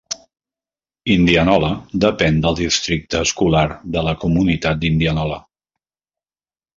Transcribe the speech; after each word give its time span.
Indianola 1.15 1.67
depèn 2.05 2.39
del 2.45 2.57
districte 2.61 3.21
escolar 3.27 3.65
de 3.97 4.03
la 4.07 4.15
comunitat 4.25 4.81
d'Indianola. 4.85 5.39